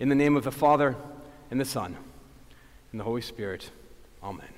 [0.00, 0.96] In the name of the Father,
[1.50, 1.94] and the Son,
[2.90, 3.70] and the Holy Spirit.
[4.22, 4.48] Amen.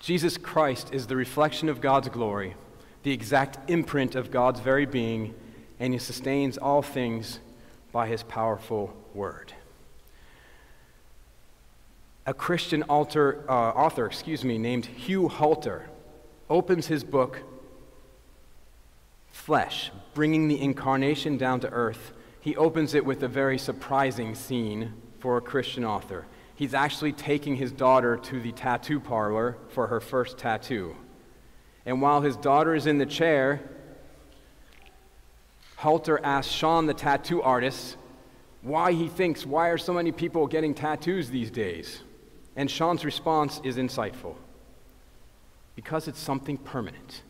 [0.00, 2.56] Jesus Christ is the reflection of God's glory,
[3.04, 5.34] the exact imprint of God's very being,
[5.78, 7.38] and he sustains all things
[7.92, 9.52] by his powerful word.
[12.26, 15.86] A Christian altar, uh, author excuse me, named Hugh Halter
[16.50, 17.38] opens his book,
[19.30, 22.12] Flesh, bringing the incarnation down to earth
[22.42, 26.26] he opens it with a very surprising scene for a Christian author.
[26.56, 30.96] He's actually taking his daughter to the tattoo parlor for her first tattoo.
[31.86, 33.62] And while his daughter is in the chair,
[35.76, 37.96] Halter asks Sean, the tattoo artist,
[38.60, 42.00] why he thinks, why are so many people getting tattoos these days?
[42.56, 44.34] And Sean's response is insightful
[45.76, 47.22] because it's something permanent,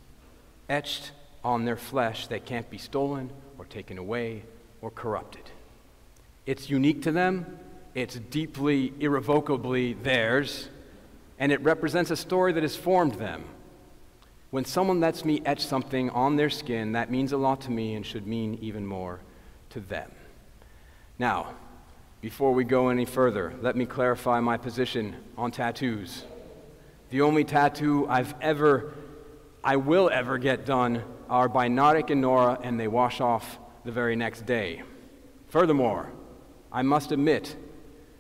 [0.71, 1.13] etched
[1.45, 4.45] on their flesh that can't be stolen or taken away
[4.83, 5.51] or corrupted.
[6.45, 7.59] It's unique to them,
[7.95, 10.69] it's deeply, irrevocably theirs,
[11.39, 13.45] and it represents a story that has formed them.
[14.51, 17.95] When someone lets me etch something on their skin, that means a lot to me
[17.95, 19.21] and should mean even more
[19.71, 20.11] to them.
[21.19, 21.55] Now,
[22.21, 26.24] before we go any further, let me clarify my position on tattoos.
[27.11, 28.93] The only tattoo I've ever,
[29.65, 33.93] I will ever get done are by Narek and Nora, and they wash off the
[33.93, 34.83] very next day.
[35.49, 36.13] Furthermore,
[36.71, 37.57] I must admit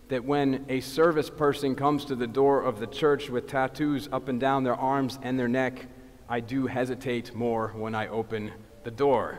[0.08, 4.28] that when a service person comes to the door of the church with tattoos up
[4.28, 5.86] and down their arms and their neck,
[6.28, 8.52] I do hesitate more when I open
[8.84, 9.38] the door.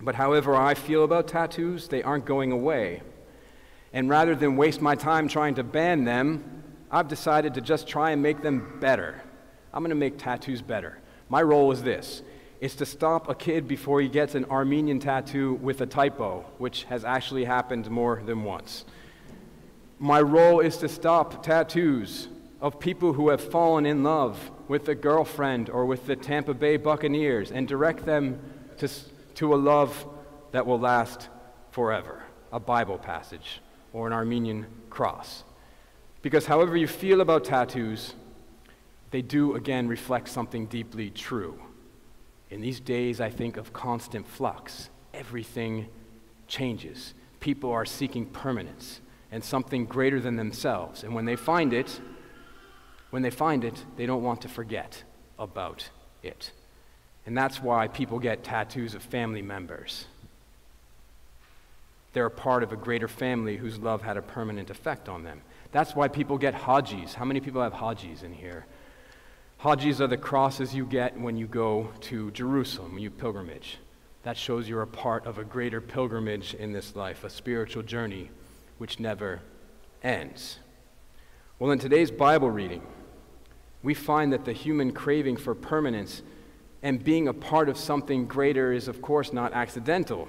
[0.00, 3.02] But however I feel about tattoos, they aren't going away.
[3.92, 8.10] And rather than waste my time trying to ban them, I've decided to just try
[8.10, 9.22] and make them better.
[9.72, 10.98] I'm going to make tattoos better.
[11.28, 12.22] My role is this
[12.60, 16.84] is to stop a kid before he gets an Armenian tattoo with a typo, which
[16.84, 18.84] has actually happened more than once.
[19.98, 22.28] My role is to stop tattoos
[22.60, 26.76] of people who have fallen in love with a girlfriend or with the Tampa Bay
[26.76, 28.38] Buccaneers and direct them
[28.78, 28.88] to,
[29.36, 30.06] to a love
[30.52, 31.28] that will last
[31.70, 33.60] forever a Bible passage
[33.92, 35.44] or an Armenian cross.
[36.22, 38.14] Because however you feel about tattoos,
[39.10, 41.58] they do again reflect something deeply true.
[42.50, 44.90] In these days, I think of constant flux.
[45.14, 45.88] Everything
[46.48, 47.14] changes.
[47.38, 49.00] People are seeking permanence
[49.30, 51.04] and something greater than themselves.
[51.04, 52.00] And when they find it,
[53.10, 55.04] when they find it, they don't want to forget
[55.38, 55.88] about
[56.22, 56.50] it.
[57.26, 60.06] And that's why people get tattoos of family members.
[62.12, 65.42] They're a part of a greater family whose love had a permanent effect on them.
[65.70, 67.14] That's why people get hajis.
[67.14, 68.66] How many people have hajis in here?
[69.62, 73.76] Hajis are the crosses you get when you go to Jerusalem, you pilgrimage.
[74.22, 78.30] That shows you're a part of a greater pilgrimage in this life, a spiritual journey
[78.78, 79.42] which never
[80.02, 80.60] ends.
[81.58, 82.80] Well, in today's Bible reading,
[83.82, 86.22] we find that the human craving for permanence
[86.82, 90.26] and being a part of something greater is, of course, not accidental.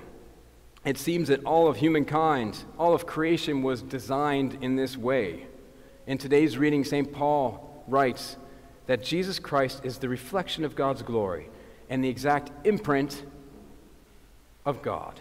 [0.84, 5.48] It seems that all of humankind, all of creation was designed in this way.
[6.06, 7.14] In today's reading, St.
[7.14, 8.36] Paul writes,
[8.88, 11.50] that Jesus Christ is the reflection of God's glory
[11.90, 13.24] and the exact imprint
[14.66, 15.20] of God,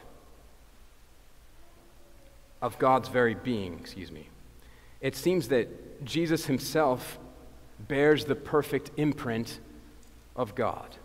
[2.63, 4.29] of God's very being, excuse me.
[5.01, 7.19] It seems that Jesus himself
[7.89, 9.61] bears the perfect imprint
[10.37, 10.97] of God.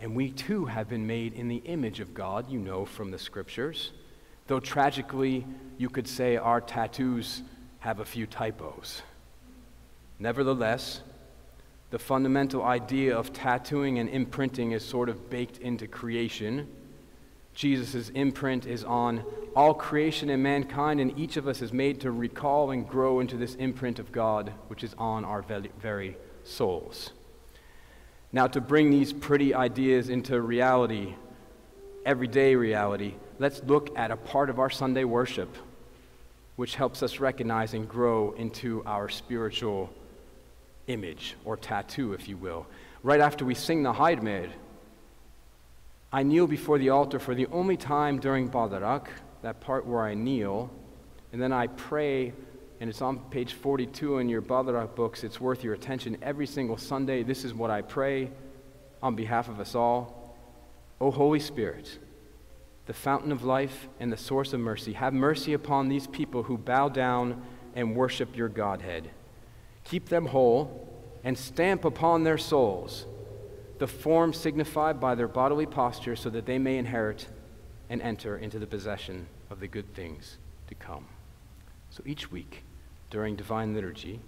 [0.00, 3.18] And we too have been made in the image of God, you know from the
[3.18, 3.90] scriptures.
[4.46, 5.46] Though tragically,
[5.78, 7.42] you could say our tattoos
[7.80, 9.02] have a few typos.
[10.18, 11.00] Nevertheless,
[11.94, 16.66] the fundamental idea of tattooing and imprinting is sort of baked into creation.
[17.54, 19.22] Jesus' imprint is on
[19.54, 23.36] all creation and mankind, and each of us is made to recall and grow into
[23.36, 25.44] this imprint of God, which is on our
[25.80, 27.12] very souls.
[28.32, 31.14] Now, to bring these pretty ideas into reality,
[32.04, 35.56] everyday reality, let's look at a part of our Sunday worship
[36.56, 39.90] which helps us recognize and grow into our spiritual
[40.86, 42.66] image or tattoo, if you will.
[43.02, 44.48] Right after we sing the Hayr Mer,
[46.12, 49.08] I kneel before the altar for the only time during Badarak,
[49.42, 50.70] that part where I kneel,
[51.32, 52.32] and then I pray,
[52.80, 55.24] and it's on page 42 in your Badarak books.
[55.24, 57.22] It's worth your attention every single Sunday.
[57.24, 58.30] This is what I pray
[59.02, 60.36] on behalf of us all.
[61.00, 61.98] O Holy Spirit,
[62.86, 66.56] the fountain of life and the source of mercy, have mercy upon these people who
[66.56, 67.42] bow down
[67.74, 69.10] and worship your Godhead
[69.84, 70.80] keep them whole,
[71.22, 73.06] and stamp upon their souls
[73.78, 77.26] the form signified by their bodily posture so that they may inherit
[77.90, 80.38] and enter into the possession of the good things
[80.68, 81.06] to come.
[81.90, 82.62] So each week,
[83.10, 84.20] during Divine Liturgy,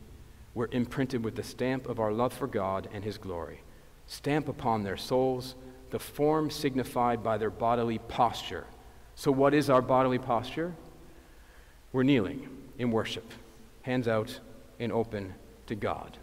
[0.54, 3.62] we're imprinted with the stamp of our love for God and His glory.
[4.06, 5.54] Stamp upon their souls
[5.90, 8.66] the form signified by their bodily posture.
[9.14, 10.74] So, what is our bodily posture?
[11.92, 12.48] We're kneeling
[12.78, 13.30] in worship,
[13.82, 14.40] hands out
[14.78, 15.34] and open
[15.66, 16.18] to God.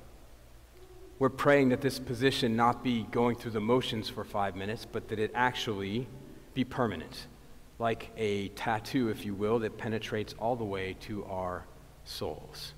[1.19, 5.07] We're praying that this position not be going through the motions for five minutes, but
[5.09, 6.07] that it actually
[6.53, 7.27] be permanent,
[7.79, 11.65] like a tattoo, if you will, that penetrates all the way to our
[12.03, 12.73] souls.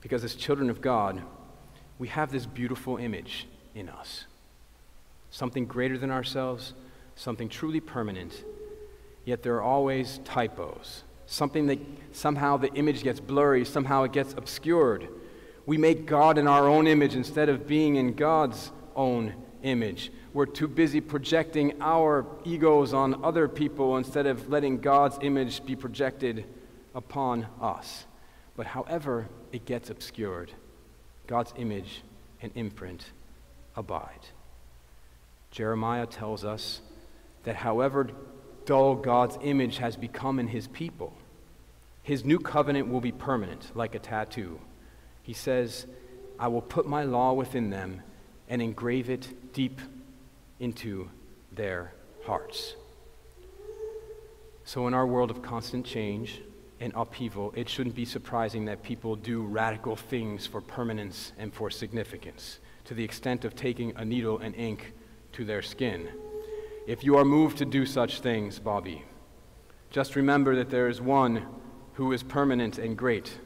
[0.00, 1.22] Because as children of God,
[1.98, 4.24] we have this beautiful image in us
[5.30, 6.72] something greater than ourselves,
[7.14, 8.44] something truly permanent,
[9.24, 11.04] yet there are always typos.
[11.26, 11.78] Something that
[12.12, 15.08] somehow the image gets blurry, somehow it gets obscured.
[15.68, 20.10] We make God in our own image instead of being in God's own image.
[20.32, 25.76] We're too busy projecting our egos on other people instead of letting God's image be
[25.76, 26.46] projected
[26.94, 28.06] upon us.
[28.56, 30.52] But however it gets obscured,
[31.26, 32.00] God's image
[32.40, 33.04] and imprint
[33.76, 34.24] abide.
[35.50, 36.80] Jeremiah tells us
[37.44, 38.08] that however
[38.64, 41.12] dull God's image has become in his people,
[42.02, 44.60] his new covenant will be permanent, like a tattoo.
[45.28, 45.86] He says,
[46.38, 48.00] I will put my law within them
[48.48, 49.78] and engrave it deep
[50.58, 51.10] into
[51.52, 51.92] their
[52.24, 52.76] hearts.
[54.64, 56.40] So, in our world of constant change
[56.80, 61.68] and upheaval, it shouldn't be surprising that people do radical things for permanence and for
[61.68, 64.94] significance, to the extent of taking a needle and ink
[65.32, 66.08] to their skin.
[66.86, 69.04] If you are moved to do such things, Bobby,
[69.90, 71.44] just remember that there is one
[71.92, 73.38] who is permanent and great,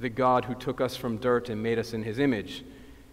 [0.00, 2.64] the God who took us from dirt and made us in his image.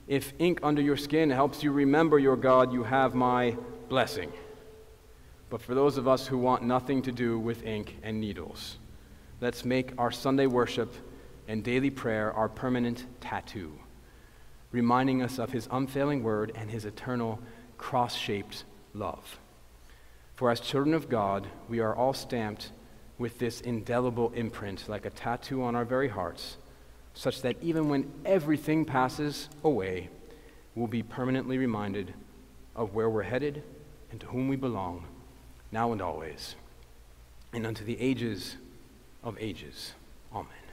[0.07, 3.57] If ink under your skin helps you remember your God, you have my
[3.89, 4.31] blessing.
[5.49, 8.77] But for those of us who want nothing to do with ink and needles,
[9.41, 10.93] let's make our Sunday worship
[11.47, 13.71] and daily prayer our permanent tattoo,
[14.71, 17.39] reminding us of his unfailing word and his eternal
[17.77, 19.39] cross shaped love.
[20.35, 22.71] For as children of God, we are all stamped
[23.17, 26.57] with this indelible imprint, like a tattoo on our very hearts,
[27.15, 30.09] such that even when everything passes away,
[30.75, 32.13] we'll be permanently reminded
[32.75, 33.63] of where we're headed
[34.11, 35.05] and to whom we belong,
[35.71, 36.55] now and always,
[37.53, 38.57] and unto the ages
[39.23, 39.93] of ages.
[40.33, 40.64] Amen.